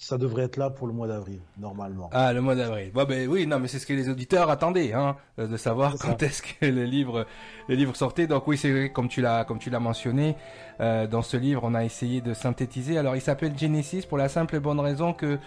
ça 0.00 0.16
devrait 0.16 0.44
être 0.44 0.56
là 0.56 0.70
pour 0.70 0.86
le 0.86 0.94
mois 0.94 1.06
d'avril, 1.06 1.40
normalement. 1.58 2.08
Ah, 2.12 2.32
le 2.32 2.40
mois 2.40 2.54
d'avril. 2.54 2.90
Bon, 2.92 3.04
ben 3.04 3.28
oui, 3.28 3.46
non, 3.46 3.58
mais 3.60 3.68
c'est 3.68 3.78
ce 3.78 3.86
que 3.86 3.92
les 3.92 4.08
auditeurs 4.08 4.48
attendaient, 4.48 4.94
hein, 4.94 5.16
euh, 5.38 5.46
de 5.46 5.58
savoir 5.58 5.96
quand 5.98 6.22
est-ce 6.22 6.40
que 6.40 6.64
le 6.64 6.84
livre, 6.84 7.26
le 7.68 7.74
livre 7.74 7.94
sortait. 7.94 8.26
Donc 8.26 8.48
oui, 8.48 8.56
c'est 8.56 8.72
vrai, 8.72 8.90
comme 8.90 9.08
tu 9.08 9.20
l'as, 9.20 9.44
comme 9.44 9.58
tu 9.58 9.68
l'as 9.68 9.78
mentionné, 9.78 10.36
euh, 10.80 11.06
dans 11.06 11.20
ce 11.20 11.36
livre, 11.36 11.60
on 11.64 11.74
a 11.74 11.84
essayé 11.84 12.22
de 12.22 12.32
synthétiser. 12.32 12.96
Alors, 12.96 13.14
il 13.14 13.20
s'appelle 13.20 13.56
Genesis 13.58 14.06
pour 14.06 14.16
la 14.16 14.30
simple 14.30 14.56
et 14.56 14.60
bonne 14.60 14.80
raison 14.80 15.12
que, 15.12 15.38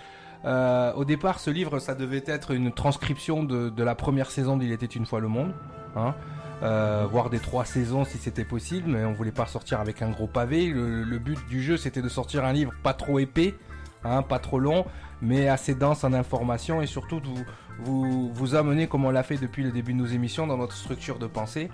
euh, 0.46 0.94
au 0.94 1.04
départ, 1.04 1.40
ce 1.40 1.50
livre, 1.50 1.80
ça 1.80 1.96
devait 1.96 2.24
être 2.28 2.52
une 2.52 2.72
transcription 2.72 3.44
de, 3.44 3.70
de 3.70 3.84
la 3.84 3.96
première 3.96 4.30
saison 4.30 4.56
d'Il 4.56 4.72
était 4.72 4.86
une 4.86 5.08
fois 5.08 5.20
le 5.20 5.30
monde, 5.30 5.54
hein. 5.96 6.14
Euh, 6.62 7.06
voire 7.12 7.30
des 7.30 7.40
trois 7.40 7.66
saisons 7.66 8.06
si 8.06 8.18
c'était 8.18 8.46
possible, 8.46 8.90
mais 8.90 9.04
on 9.04 9.12
voulait 9.12 9.34
pas 9.34 9.48
sortir 9.48 9.82
avec 9.82 10.02
un 10.02 10.12
gros 10.12 10.28
pavé. 10.28 10.68
Le, 10.68 11.04
le 11.04 11.20
but 11.20 11.40
du 11.50 11.62
jeu, 11.62 11.76
c'était 11.76 12.02
de 12.02 12.08
sortir 12.08 12.46
un 12.46 12.54
livre 12.54 12.72
pas 12.84 12.94
trop 12.94 13.20
épais, 13.20 13.54
Hein, 14.06 14.22
pas 14.22 14.40
trop 14.40 14.60
long, 14.60 14.86
mais 15.22 15.48
assez 15.48 15.76
dense 15.76 16.04
en 16.04 16.14
informations 16.14 16.82
et 16.82 16.88
surtout 16.88 17.20
de 17.22 17.28
vous, 17.28 17.46
vous, 17.80 18.34
vous 18.34 18.56
amener, 18.56 18.88
comme 18.88 19.06
on 19.06 19.12
l'a 19.12 19.24
fait 19.24 19.38
depuis 19.38 19.64
le 19.64 19.72
début 19.72 19.94
de 19.94 20.00
nos 20.00 20.06
émissions, 20.06 20.46
dans 20.46 20.58
notre 20.58 20.76
structure 20.76 21.20
de 21.20 21.28
pensée. 21.28 21.70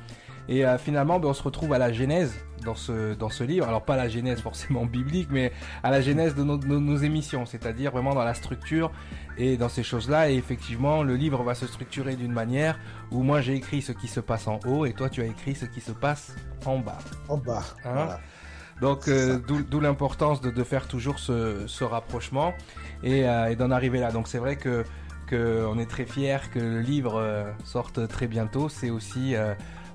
Et 0.50 0.66
euh, 0.66 0.80
finalement, 0.80 1.20
ben, 1.20 1.30
on 1.30 1.34
se 1.34 1.44
retrouve 1.44 1.74
à 1.74 1.78
la 1.78 1.94
genèse 1.94 2.34
dans 2.66 2.74
ce, 2.74 3.14
dans 3.14 3.30
ce 3.30 3.44
livre. 3.44 3.68
Alors 3.68 3.86
pas 3.86 3.96
la 3.96 4.10
genèse 4.10 4.42
forcément 4.42 4.86
biblique, 4.88 5.30
mais 5.32 5.52
à 5.84 5.92
la 5.92 6.02
genèse 6.02 6.34
de 6.34 6.44
nos, 6.44 6.58
nos, 6.58 6.98
émissions, 6.98 7.46
c'est-à-dire 7.46 7.92
vraiment 7.92 8.16
dans 8.16 8.24
la 8.24 8.34
structure 8.34 8.92
et 9.38 9.58
dans 9.58 9.70
ces 9.70 9.84
choses-là. 9.84 10.32
Et 10.32 10.36
effectivement, 10.36 11.04
le 11.04 11.16
livre 11.16 11.44
va 11.44 11.54
se 11.54 11.68
structurer 11.68 12.16
d'une 12.16 12.32
manière 12.32 12.80
où 13.12 13.22
moi 13.22 13.42
j'ai 13.42 13.54
écrit 13.54 13.84
ce 13.84 13.92
qui 13.92 14.08
se 14.08 14.20
passe 14.20 14.48
en 14.48 14.60
haut 14.66 14.88
et 14.88 14.94
toi 14.94 15.08
tu 15.10 15.22
as 15.22 15.26
écrit 15.26 15.54
ce 15.54 15.66
qui 15.66 15.82
se 15.82 15.92
passe 15.92 16.36
en 16.66 16.80
bas. 16.80 16.98
En 17.28 17.38
bas. 17.38 17.64
Hein 17.86 17.94
voilà. 17.94 18.20
Donc 18.82 19.08
euh, 19.08 19.40
d'où 19.40 19.80
l'importance 19.80 20.42
de, 20.42 20.52
de, 20.52 20.64
faire 20.64 20.88
toujours 20.88 21.20
ce, 21.20 21.68
ce 21.68 21.84
rapprochement 21.84 22.54
et, 23.04 23.28
euh, 23.28 23.52
et 23.52 23.56
d'en 23.56 23.72
arriver 23.72 24.00
là. 24.00 24.12
Donc 24.12 24.28
c'est 24.28 24.38
vrai 24.38 24.56
que 24.56 24.84
qu'on 25.30 25.78
est 25.78 25.86
très 25.86 26.06
fier 26.06 26.50
que 26.50 26.60
le 26.60 26.80
livre 26.80 27.16
euh, 27.18 27.52
sorte 27.64 28.08
très 28.08 28.28
bientôt. 28.28 28.68
C'est 28.68 28.90
aussi 28.90 29.36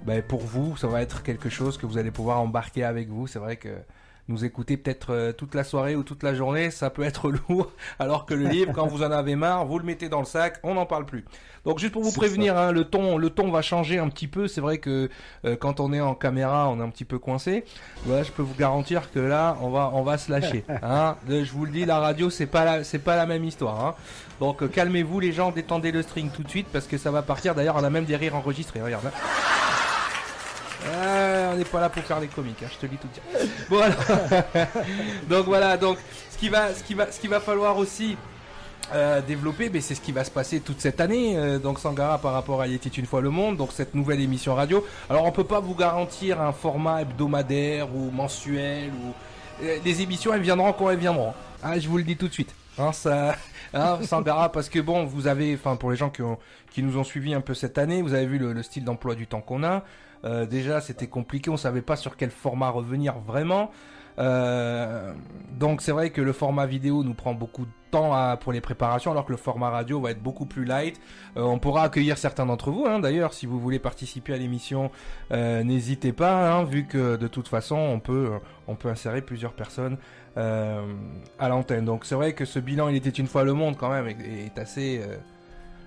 ben, 0.04 0.22
pour 0.22 0.40
vous, 0.40 0.76
ça 0.76 0.86
va 0.86 1.02
être 1.02 1.22
quelque 1.22 1.48
chose 1.48 1.76
que 1.76 1.86
vous 1.86 1.98
allez 1.98 2.12
pouvoir 2.12 2.40
embarquer 2.40 2.84
avec 2.84 3.08
vous. 3.08 3.26
C'est 3.26 3.40
vrai 3.40 3.56
que 3.56 3.70
nous 4.28 4.44
écouter 4.44 4.76
peut-être 4.76 5.12
euh, 5.12 5.32
toute 5.32 5.54
la 5.54 5.64
soirée 5.64 5.96
ou 5.96 6.02
toute 6.02 6.22
la 6.22 6.34
journée, 6.34 6.70
ça 6.70 6.90
peut 6.90 7.02
être 7.02 7.30
lourd. 7.48 7.72
Alors 7.98 8.26
que 8.26 8.34
le 8.34 8.46
livre, 8.46 8.72
quand 8.72 8.86
vous 8.86 9.02
en 9.02 9.10
avez 9.10 9.36
marre, 9.36 9.66
vous 9.66 9.78
le 9.78 9.84
mettez 9.84 10.08
dans 10.08 10.20
le 10.20 10.26
sac, 10.26 10.58
on 10.62 10.74
n'en 10.74 10.86
parle 10.86 11.06
plus. 11.06 11.24
Donc 11.64 11.78
juste 11.78 11.92
pour 11.92 12.02
vous 12.02 12.12
prévenir, 12.12 12.58
hein, 12.58 12.72
le 12.72 12.84
ton, 12.84 13.16
le 13.16 13.30
ton 13.30 13.50
va 13.50 13.62
changer 13.62 13.98
un 13.98 14.08
petit 14.08 14.28
peu. 14.28 14.48
C'est 14.48 14.60
vrai 14.60 14.78
que 14.78 15.08
euh, 15.44 15.56
quand 15.56 15.80
on 15.80 15.92
est 15.92 16.00
en 16.00 16.14
caméra, 16.14 16.68
on 16.68 16.78
est 16.78 16.82
un 16.82 16.90
petit 16.90 17.06
peu 17.06 17.18
coincé. 17.18 17.64
Voilà, 18.04 18.22
je 18.22 18.30
peux 18.32 18.42
vous 18.42 18.54
garantir 18.54 19.10
que 19.10 19.18
là, 19.18 19.56
on 19.62 19.70
va, 19.70 19.90
on 19.94 20.02
va 20.02 20.18
se 20.18 20.30
lâcher. 20.30 20.64
Hein. 20.82 21.16
Je 21.28 21.50
vous 21.52 21.64
le 21.64 21.70
dis, 21.70 21.84
la 21.86 21.98
radio, 21.98 22.28
c'est 22.28 22.46
pas 22.46 22.64
la, 22.64 22.84
c'est 22.84 22.98
pas 22.98 23.16
la 23.16 23.26
même 23.26 23.44
histoire. 23.44 23.84
Hein. 23.84 23.94
Donc 24.40 24.62
euh, 24.62 24.68
calmez-vous 24.68 25.18
les 25.20 25.32
gens, 25.32 25.50
détendez 25.50 25.92
le 25.92 26.02
string 26.02 26.30
tout 26.30 26.42
de 26.42 26.48
suite 26.48 26.66
parce 26.72 26.86
que 26.86 26.98
ça 26.98 27.10
va 27.10 27.22
partir. 27.22 27.54
D'ailleurs, 27.54 27.76
on 27.76 27.84
a 27.84 27.90
même 27.90 28.04
des 28.04 28.16
rires 28.16 28.36
enregistrés. 28.36 28.82
Regarde. 28.82 29.06
On 29.06 29.83
n'est 31.64 31.70
pas 31.70 31.80
là 31.80 31.88
pour 31.88 32.02
faire 32.02 32.20
les 32.20 32.28
comiques, 32.28 32.62
hein, 32.62 32.68
je 32.72 32.78
te 32.78 32.86
dis 32.86 32.96
tout 32.96 33.08
de 33.08 33.12
suite. 33.14 33.66
Voilà. 33.68 33.94
donc 35.28 35.46
voilà, 35.46 35.76
donc 35.76 35.98
ce 36.30 36.38
qui 36.38 36.48
va, 36.48 36.72
ce 36.74 36.82
qui 36.82 36.94
va, 36.94 37.10
ce 37.10 37.20
qui 37.20 37.28
va 37.28 37.40
falloir 37.40 37.76
aussi 37.76 38.16
euh, 38.92 39.22
développer, 39.22 39.70
mais 39.70 39.80
c'est 39.80 39.94
ce 39.94 40.00
qui 40.00 40.12
va 40.12 40.24
se 40.24 40.30
passer 40.30 40.60
toute 40.60 40.80
cette 40.80 41.00
année. 41.00 41.36
Euh, 41.36 41.58
donc 41.58 41.78
Sangara 41.78 42.18
par 42.18 42.32
rapport 42.32 42.60
à 42.60 42.66
Il 42.66 42.74
était 42.74 42.90
une 42.90 43.06
fois 43.06 43.20
le 43.20 43.30
monde, 43.30 43.56
donc 43.56 43.70
cette 43.72 43.94
nouvelle 43.94 44.20
émission 44.20 44.54
radio. 44.54 44.84
Alors 45.08 45.24
on 45.24 45.32
peut 45.32 45.44
pas 45.44 45.60
vous 45.60 45.74
garantir 45.74 46.40
un 46.40 46.52
format 46.52 47.02
hebdomadaire 47.02 47.94
ou 47.94 48.10
mensuel 48.10 48.90
ou 48.90 49.64
euh, 49.64 49.78
les 49.84 50.02
émissions 50.02 50.34
elles 50.34 50.42
viendront 50.42 50.72
quand 50.72 50.90
elles 50.90 50.98
viendront. 50.98 51.32
Ah, 51.62 51.78
je 51.78 51.88
vous 51.88 51.96
le 51.96 52.04
dis 52.04 52.16
tout 52.16 52.28
de 52.28 52.32
suite. 52.32 52.54
Hein, 52.78 52.92
ça, 52.92 53.36
hein, 53.72 53.98
Sangara, 54.02 54.50
parce 54.50 54.68
que 54.68 54.80
bon, 54.80 55.04
vous 55.04 55.26
avez, 55.26 55.54
enfin 55.54 55.76
pour 55.76 55.90
les 55.90 55.96
gens 55.96 56.10
qui, 56.10 56.22
ont, 56.22 56.38
qui 56.70 56.82
nous 56.82 56.98
ont 56.98 57.04
suivis 57.04 57.34
un 57.34 57.40
peu 57.40 57.54
cette 57.54 57.78
année, 57.78 58.02
vous 58.02 58.14
avez 58.14 58.26
vu 58.26 58.38
le, 58.38 58.52
le 58.52 58.62
style 58.62 58.84
d'emploi 58.84 59.14
du 59.14 59.26
temps 59.26 59.40
qu'on 59.40 59.62
a. 59.62 59.84
Euh, 60.24 60.46
déjà, 60.46 60.80
c'était 60.80 61.06
compliqué, 61.06 61.50
on 61.50 61.56
savait 61.56 61.82
pas 61.82 61.96
sur 61.96 62.16
quel 62.16 62.30
format 62.30 62.70
revenir 62.70 63.18
vraiment. 63.20 63.70
Euh, 64.18 65.12
donc 65.58 65.82
c'est 65.82 65.92
vrai 65.92 66.10
que 66.10 66.20
le 66.20 66.32
format 66.32 66.66
vidéo 66.66 67.02
nous 67.02 67.14
prend 67.14 67.34
beaucoup 67.34 67.64
de 67.64 67.70
à, 68.02 68.36
pour 68.36 68.52
les 68.52 68.60
préparations, 68.60 69.10
alors 69.10 69.24
que 69.24 69.32
le 69.32 69.38
format 69.38 69.70
radio 69.70 70.00
va 70.00 70.10
être 70.10 70.22
beaucoup 70.22 70.46
plus 70.46 70.64
light. 70.64 71.00
Euh, 71.36 71.42
on 71.42 71.58
pourra 71.58 71.82
accueillir 71.84 72.18
certains 72.18 72.46
d'entre 72.46 72.70
vous, 72.70 72.86
hein, 72.86 72.98
d'ailleurs, 72.98 73.32
si 73.32 73.46
vous 73.46 73.60
voulez 73.60 73.78
participer 73.78 74.34
à 74.34 74.36
l'émission, 74.36 74.90
euh, 75.32 75.62
n'hésitez 75.62 76.12
pas, 76.12 76.52
hein, 76.52 76.64
vu 76.64 76.86
que 76.86 77.16
de 77.16 77.28
toute 77.28 77.48
façon 77.48 77.76
on 77.76 78.00
peut, 78.00 78.30
on 78.66 78.74
peut 78.74 78.88
insérer 78.88 79.22
plusieurs 79.22 79.52
personnes 79.52 79.96
euh, 80.36 80.82
à 81.38 81.48
l'antenne. 81.48 81.84
Donc 81.84 82.04
c'est 82.04 82.16
vrai 82.16 82.32
que 82.32 82.44
ce 82.44 82.58
bilan, 82.58 82.88
il 82.88 82.96
était 82.96 83.10
une 83.10 83.28
fois 83.28 83.44
le 83.44 83.52
monde 83.52 83.76
quand 83.76 83.88
même, 83.88 84.08
est, 84.08 84.58
assez, 84.58 85.00
euh, 85.00 85.16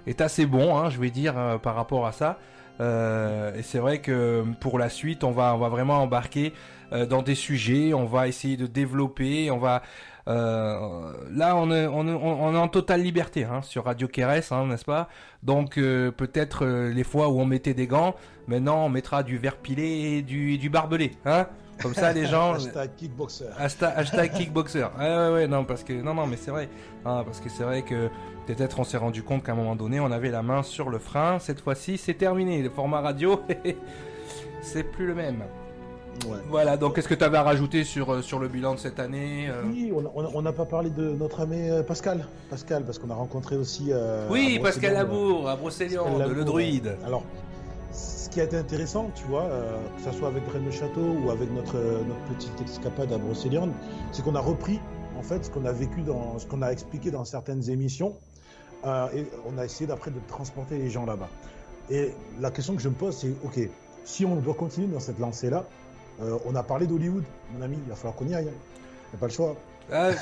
est 0.06 0.22
assez 0.22 0.46
bon, 0.46 0.78
hein, 0.78 0.90
je 0.90 1.02
vais 1.02 1.10
dire, 1.10 1.38
euh, 1.38 1.58
par 1.58 1.76
rapport 1.76 2.08
à 2.08 2.14
ça. 2.14 2.40
Euh, 2.80 3.56
et 3.56 3.64
c'est 3.64 3.80
vrai 3.80 4.00
que 4.00 4.44
pour 4.60 4.80
la 4.80 4.90
suite, 4.90 5.24
on 5.24 5.32
va, 5.32 5.56
on 5.56 5.58
va 5.58 5.70
vraiment 5.70 6.02
embarquer 6.02 6.54
euh, 6.94 7.06
dans 7.06 7.22
des 7.22 7.36
sujets, 7.36 7.94
on 7.94 8.06
va 8.06 8.28
essayer 8.28 8.58
de 8.58 8.68
développer, 8.68 9.52
on 9.52 9.58
va. 9.58 9.82
Euh, 10.28 11.14
là, 11.32 11.56
on 11.56 11.72
est, 11.72 11.88
on, 11.88 12.56
en 12.56 12.68
totale 12.68 13.02
liberté 13.02 13.46
hein, 13.46 13.62
sur 13.62 13.86
Radio 13.86 14.08
Keres, 14.08 14.52
hein, 14.52 14.68
n'est-ce 14.68 14.84
pas? 14.84 15.08
Donc 15.44 15.78
euh, 15.78 16.12
peut-être 16.12 16.66
euh, 16.66 16.94
les 16.94 17.06
fois 17.06 17.30
où 17.30 17.40
on 17.40 17.46
mettait 17.46 17.74
des 17.74 17.88
gants, 17.88 18.16
maintenant 18.48 18.86
on 18.86 18.90
mettra 18.90 19.24
du 19.24 19.38
verre 19.38 19.56
pilé 19.56 20.18
et 20.18 20.22
du, 20.22 20.58
du 20.58 20.70
barbelé, 20.70 21.14
hein? 21.26 21.48
Comme 21.82 21.94
ça, 21.94 22.12
les 22.14 22.26
gens. 22.26 22.54
hashtag 22.54 22.90
kickboxer. 22.98 23.46
Hashtag, 23.58 23.94
hashtag 23.96 24.34
kickboxer. 24.34 24.86
Ouais, 25.00 25.06
ouais, 25.06 25.34
ouais, 25.34 25.48
non, 25.48 25.64
parce 25.66 25.84
que 25.84 25.94
non, 25.94 26.14
non, 26.14 26.26
mais 26.28 26.38
c'est 26.38 26.52
vrai, 26.52 26.70
hein, 27.06 27.24
parce 27.26 27.40
que 27.40 27.50
c'est 27.50 27.64
vrai 27.64 27.82
que 27.84 28.10
peut-être 28.48 28.80
on 28.80 28.84
s'est 28.84 28.98
rendu 28.98 29.24
compte 29.24 29.44
qu'à 29.44 29.52
un 29.52 29.56
moment 29.56 29.76
donné, 29.76 30.00
on 30.00 30.12
avait 30.12 30.30
la 30.32 30.42
main 30.42 30.64
sur 30.64 30.90
le 30.90 30.98
frein. 31.00 31.40
Cette 31.40 31.62
fois-ci, 31.62 31.98
c'est 31.98 32.16
terminé. 32.16 32.62
Le 32.62 32.70
format 32.70 33.02
radio, 33.02 33.42
c'est 34.62 34.84
plus 34.84 35.08
le 35.08 35.16
même. 35.16 35.44
Ouais. 36.28 36.38
Voilà, 36.50 36.78
donc 36.78 36.96
qu'est-ce 36.96 37.08
que 37.08 37.14
tu 37.14 37.24
avais 37.24 37.38
à 37.38 37.44
rajouter 37.44 37.84
sur, 37.84 38.12
euh, 38.12 38.22
sur 38.24 38.40
le 38.40 38.48
bilan 38.48 38.74
de 38.74 38.80
cette 38.80 39.00
année 39.00 39.50
euh? 39.50 39.62
Oui, 39.68 39.94
on 40.34 40.42
n'a 40.42 40.52
pas 40.52 40.66
parlé 40.66 40.90
de 40.90 41.10
notre 41.12 41.42
ami 41.42 41.70
euh, 41.70 41.84
Pascal. 41.84 42.26
Pascal, 42.50 42.84
parce 42.86 42.98
qu'on 42.98 43.12
a 43.12 43.14
rencontré 43.14 43.56
aussi. 43.56 43.90
euh, 43.92 44.28
Oui, 44.32 44.60
Pascal 44.62 44.94
Labour, 44.94 45.48
à 45.48 45.56
Brocéliande, 45.56 46.26
le 46.36 46.44
druide. 46.44 46.98
Alors, 47.06 47.22
ce 48.28 48.30
qui 48.30 48.42
a 48.42 48.44
été 48.44 48.58
intéressant, 48.58 49.10
tu 49.16 49.24
vois, 49.24 49.44
euh, 49.44 49.78
que 49.96 50.04
ce 50.04 50.18
soit 50.18 50.28
avec 50.28 50.44
Rennes 50.52 50.66
le 50.66 50.72
Château 50.72 51.16
ou 51.24 51.32
avec 51.32 51.50
notre, 51.50 51.78
euh, 51.78 52.04
notre 52.04 52.20
petite 52.36 52.70
escapade 52.70 53.14
à 53.14 53.18
Brocéliande, 53.18 53.72
c'est 54.12 54.22
qu'on 54.22 54.36
a 54.36 54.42
repris, 54.42 54.82
en 55.18 55.22
fait, 55.22 55.46
ce 55.46 55.50
qu'on 55.50 55.64
a 55.64 55.72
vécu 55.72 56.02
dans, 56.02 56.38
ce 56.38 56.46
qu'on 56.46 56.62
a 56.62 56.70
expliqué 56.70 57.10
dans 57.10 57.24
certaines 57.24 57.70
émissions, 57.70 58.18
euh, 58.86 59.08
et 59.16 59.28
on 59.46 59.58
a 59.58 59.64
essayé 59.64 59.88
d'après 59.88 60.12
de 60.12 60.20
transporter 60.28 60.78
les 60.78 60.90
gens 60.90 61.06
là-bas. 61.06 61.30
Et 61.90 62.12
la 62.42 62.52
question 62.52 62.76
que 62.76 62.82
je 62.82 62.90
me 62.90 62.96
pose, 62.96 63.16
c'est, 63.16 63.34
ok, 63.46 63.70
si 64.04 64.26
on 64.26 64.36
doit 64.36 64.56
continuer 64.56 64.88
dans 64.88 65.00
cette 65.00 65.20
lancée-là, 65.20 65.66
on 66.46 66.56
a 66.56 66.64
parlé 66.64 66.88
d'Hollywood, 66.88 67.24
mon 67.54 67.62
ami, 67.62 67.78
il 67.82 67.90
va 67.90 67.96
falloir 67.96 68.16
qu'on 68.16 68.28
y 68.28 68.34
aille. 68.34 68.46
Il 68.46 69.10
n'y 69.12 69.16
a 69.16 69.20
pas 69.20 69.28
le 69.28 69.32
choix. 69.32 69.56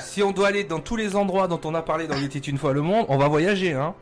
Si 0.04 0.22
on 0.22 0.30
doit 0.30 0.48
aller 0.48 0.62
dans 0.62 0.78
tous 0.78 0.94
les 0.94 1.16
endroits 1.16 1.48
dont 1.48 1.60
on 1.64 1.74
a 1.74 1.80
parlé 1.82 2.06
dans 2.06 2.14
Il 2.16 2.24
était 2.24 2.38
une 2.38 2.58
fois 2.58 2.72
le 2.72 2.82
monde, 2.82 3.06
on 3.08 3.16
va 3.16 3.28
voyager, 3.28 3.72
hein. 3.72 3.94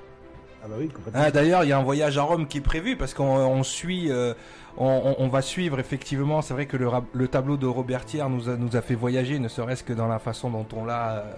Ah 0.65 0.69
bah 0.69 0.77
oui, 0.79 0.89
complètement. 0.89 1.21
Ah, 1.23 1.31
D'ailleurs, 1.31 1.65
il 1.65 1.69
y 1.69 1.73
a 1.73 1.79
un 1.79 1.83
voyage 1.83 2.17
à 2.17 2.23
Rome 2.23 2.47
qui 2.47 2.59
est 2.59 2.63
prévu 2.63 2.97
parce 2.97 3.13
qu'on 3.13 3.25
on 3.25 3.63
suit, 3.63 4.11
euh, 4.11 4.33
on, 4.79 5.29
va 5.29 5.43
suivre 5.43 5.79
effectivement. 5.79 6.41
C'est 6.41 6.55
vrai 6.55 6.65
que 6.65 6.79
le, 6.79 7.29
tableau 7.29 7.59
de 7.59 7.67
Robert 7.67 8.07
Thiers 8.07 8.29
nous 8.31 8.49
a, 8.49 8.57
nous 8.57 8.75
a 8.75 8.81
fait 8.81 8.95
voyager, 8.95 9.39
ne 9.39 9.49
serait-ce 9.49 9.85
que 9.85 9.93
dans 9.93 10.09
la 10.09 10.19
façon 10.19 10.49
dont 10.49 10.67
on 10.75 10.87
l'a, 10.87 11.17
euh, 11.17 11.33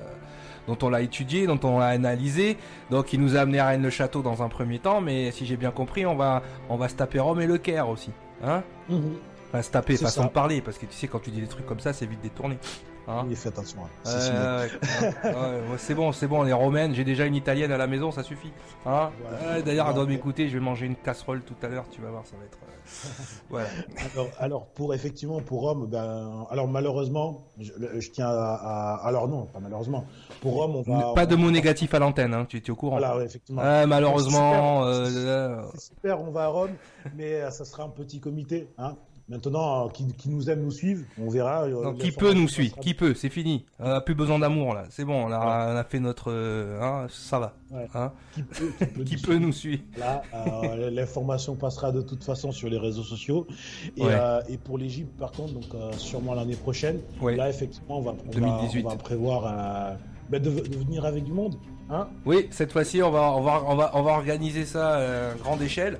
dont 0.69 0.79
on 0.83 0.91
l'a 0.91 1.01
étudié, 1.01 1.49
dont 1.49 1.59
on 1.65 1.81
l'a 1.81 1.89
analysé. 1.89 2.57
Donc, 2.91 3.13
il 3.13 3.21
nous 3.21 3.37
a 3.37 3.41
amené 3.41 3.59
à 3.59 3.67
Rennes-le-Château 3.67 4.23
dans 4.23 4.45
un 4.45 4.49
premier 4.49 4.79
temps, 4.79 5.01
mais 5.01 5.33
si 5.33 5.45
j'ai 5.45 5.57
bien 5.57 5.73
compris, 5.73 6.07
on 6.07 6.15
va, 6.15 6.43
on 6.69 6.77
va 6.77 6.89
se 6.89 6.95
taper 6.95 7.19
Rome 7.19 7.41
et 7.41 7.47
le 7.47 7.59
Caire 7.59 7.89
aussi, 7.89 8.13
hein? 8.45 8.63
Mhm. 8.89 9.17
Enfin, 9.49 9.63
se 9.63 9.71
taper, 9.71 9.97
façon 9.97 10.23
ça. 10.23 10.29
de 10.29 10.33
parler, 10.33 10.61
parce 10.61 10.79
que 10.79 10.87
tu 10.87 10.95
sais, 10.95 11.09
quand 11.09 11.21
tu 11.21 11.31
dis 11.31 11.41
des 11.41 11.47
trucs 11.49 11.67
comme 11.67 11.81
ça, 11.81 11.93
c'est 11.93 12.07
vite 12.07 12.21
détourné. 12.21 12.59
Hein 13.09 13.25
Oui, 13.29 13.37
fais 13.37 13.49
attention. 13.51 13.79
C'est 14.05 14.33
ouais, 14.33 15.95
bon, 15.95 16.13
c'est 16.13 16.27
bon, 16.27 16.43
les 16.43 16.53
romaines, 16.53 16.95
j'ai 16.95 17.05
déjà 17.05 17.25
une 17.27 17.35
italienne 17.37 17.71
à 17.73 17.77
la 17.77 17.87
maison, 17.87 18.11
ça 18.11 18.23
suffit. 18.23 18.53
Hein 18.85 19.11
Voilà. 19.23 19.63
D'ailleurs, 19.63 19.89
elle 19.89 19.95
doit 19.95 20.07
m'écouter, 20.07 20.49
je 20.49 20.55
vais 20.59 20.65
manger 20.65 20.87
une 20.87 20.97
casserole 20.97 21.43
tout 21.43 21.55
à 21.63 21.69
l'heure, 21.69 21.85
tu 21.91 22.01
vas 22.01 22.11
voir, 22.11 22.25
ça 22.27 22.37
va 22.37 22.45
être. 22.45 22.59
euh, 22.63 23.23
Voilà. 23.49 23.67
Alors, 24.13 24.29
alors, 24.39 24.67
pour 24.67 24.93
effectivement, 24.95 25.41
pour 25.41 25.61
Rome, 25.61 25.87
ben, 25.89 26.47
alors 26.51 26.67
malheureusement, 26.69 27.45
je, 27.61 27.71
tiens 28.11 28.29
à, 28.29 28.55
à- 29.03 29.07
alors 29.07 29.29
non, 29.29 29.47
pas 29.47 29.61
malheureusement. 29.61 30.05
Pour 30.41 30.55
Rome, 30.55 30.77
on 30.77 30.83
va. 30.83 31.13
Pas 31.15 31.27
de 31.27 31.35
on- 31.37 31.39
mots 31.39 31.51
négatifs 31.53 31.95
à 31.95 31.99
l'antenne, 32.01 32.35
hein, 32.35 32.45
tu 32.49 32.57
étais 32.57 32.71
au 32.71 32.77
courant. 32.77 32.99
Voilà, 32.99 33.17
ouais, 33.17 33.25
effectivement. 33.25 33.63
Malheureusement, 33.87 34.83
C'est 34.85 35.11
super. 35.11 35.31
euh, 35.33 35.63
super, 35.79 36.21
on 36.23 36.31
va 36.31 36.45
à 36.45 36.49
Rome, 36.49 36.71
mais 37.17 37.35
euh, 37.35 37.51
ça 37.51 37.65
sera 37.65 37.85
un 37.85 37.89
petit 37.89 38.19
comité. 38.21 38.69
Hein. 38.79 38.97
Maintenant, 39.29 39.87
euh, 39.87 39.89
qui, 39.91 40.07
qui 40.15 40.29
nous 40.29 40.49
aime 40.51 40.63
nous 40.63 40.71
suivre, 40.71 41.05
on 41.21 41.29
verra. 41.29 41.65
euh, 41.65 41.93
qui 41.95 42.13
peut 42.13 42.33
nous 42.33 42.47
suivre 42.47 42.77
Qui 42.79 42.95
peut 42.95 43.13
C'est 43.15 43.29
fini. 43.29 43.65
On 43.81 43.91
a 43.91 44.01
plus 44.01 44.15
besoin 44.15 44.39
d'amour 44.39 44.73
là. 44.73 44.85
C'est 44.89 45.05
bon, 45.05 45.27
on 45.27 45.33
a, 45.33 45.73
on 45.75 45.77
a 45.77 45.83
fait 45.83 45.99
notre. 45.99 46.31
euh, 46.31 46.81
hein, 46.81 47.07
ça 47.11 47.41
va. 47.41 47.55
Ouais. 47.73 47.89
Hein 47.95 48.13
Qui 48.35 48.43
peut, 48.45 48.73
qui 48.79 48.87
peut, 48.87 49.03
qui 49.05 49.15
nous 49.17 49.21
peut 49.23 49.33
suivre. 49.33 49.41
nous 49.41 49.53
suivre 49.53 49.83
Là, 49.99 50.23
euh, 50.33 50.91
l'information 50.91 51.57
passera 51.57 51.91
de 51.91 52.03
toute 52.03 52.23
façon 52.23 52.53
sur 52.53 52.69
les 52.69 52.79
réseaux 52.79 53.03
sociaux. 53.03 53.49
Et, 53.97 54.03
Ouais. 54.05 54.11
euh, 54.13 54.41
et 54.49 54.59
pour 54.59 54.79
l'Égypte, 54.79 55.19
par 55.19 55.33
contre, 55.33 55.55
donc 55.55 55.75
euh, 55.75 55.91
sûrement 55.97 56.35
l'année 56.35 56.55
prochaine, 56.57 57.01
là, 57.21 57.49
effectivement, 57.51 57.99
on 57.99 58.03
va, 58.03 58.13
on 58.13 58.31
va- 58.31 58.41
2018. 58.41 58.85
on 58.87 58.89
va 58.91 58.97
prévoir 58.97 59.97
ben, 60.31 60.41
de, 60.41 60.51
de 60.51 60.77
venir 60.77 61.05
avec 61.05 61.25
du 61.25 61.33
monde. 61.33 61.57
Hein? 61.91 62.09
Oui, 62.25 62.47
cette 62.51 62.73
fois-ci, 62.73 63.03
on 63.03 63.11
va, 63.13 63.33
on 63.33 63.43
va, 63.43 63.63
on 63.67 63.75
va, 63.77 63.91
on 63.95 64.03
va 64.03 64.13
organiser 64.13 64.65
ça 64.65 64.97
à 65.31 65.35
grande 65.35 65.63
échelle. 65.63 65.99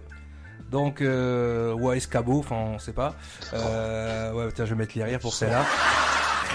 Donc, 0.71 1.01
euh, 1.01 1.73
ou 1.75 1.91
à 1.91 1.97
escabeau, 1.97 2.41
enfin, 2.41 2.57
on 2.57 2.75
ne 2.75 2.79
sait 2.79 2.93
pas. 2.93 3.15
Euh, 3.55 4.33
ouais, 4.33 4.53
tiens, 4.55 4.65
je 4.65 4.71
vais 4.71 4.77
mettre 4.77 4.97
les 4.97 5.05
rires 5.05 5.21
pour 5.21 5.33
celle-là. 5.35 5.65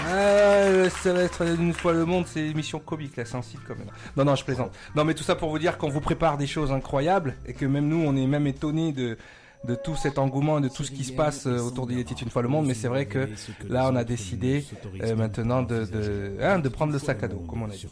Euh, 0.08 0.90
ça 0.90 1.12
va 1.12 1.22
être 1.22 1.42
une 1.42 1.72
fois 1.72 1.92
le 1.92 2.04
monde, 2.04 2.24
c'est 2.26 2.40
émission 2.40 2.78
comique, 2.80 3.16
là, 3.16 3.24
c'est 3.24 3.36
un 3.36 3.42
site 3.42 3.60
quand 3.66 3.76
même. 3.76 3.88
Non, 4.16 4.24
non, 4.24 4.34
je 4.34 4.44
plaisante. 4.44 4.72
Non, 4.96 5.04
mais 5.04 5.14
tout 5.14 5.22
ça 5.22 5.34
pour 5.36 5.50
vous 5.50 5.58
dire 5.58 5.78
qu'on 5.78 5.88
vous 5.88 6.00
prépare 6.00 6.38
des 6.38 6.46
choses 6.46 6.72
incroyables 6.72 7.36
et 7.46 7.52
que 7.54 7.64
même 7.66 7.88
nous, 7.88 8.02
on 8.04 8.16
est 8.16 8.26
même 8.26 8.46
étonnés 8.46 8.92
de, 8.92 9.16
de 9.64 9.74
tout 9.74 9.96
cet 9.96 10.18
engouement 10.18 10.58
et 10.58 10.62
de 10.62 10.68
tout 10.68 10.84
ce 10.84 10.90
qui 10.90 11.04
se 11.04 11.12
passe 11.12 11.46
euh, 11.46 11.58
autour 11.60 11.86
des 11.86 12.02
une 12.02 12.30
fois 12.30 12.42
le 12.42 12.48
monde, 12.48 12.66
mais 12.66 12.74
c'est 12.74 12.88
vrai 12.88 13.06
que 13.06 13.28
là 13.68 13.88
on 13.90 13.96
a 13.96 14.04
décidé 14.04 14.64
euh, 15.02 15.14
maintenant 15.14 15.62
de, 15.62 15.84
de, 15.84 16.36
hein, 16.40 16.58
de 16.58 16.68
prendre 16.68 16.92
le 16.92 16.98
sac 16.98 17.22
à 17.22 17.28
dos, 17.28 17.44
comme 17.48 17.62
on 17.62 17.66
a 17.66 17.72
dit. 17.72 17.86